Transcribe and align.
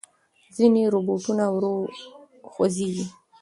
ځینې 0.55 0.81
روباټونه 0.93 1.45
ورو 1.55 1.75
خوځېږي. 2.51 3.05